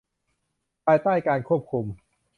[0.85, 1.85] ภายใต้การควบคุม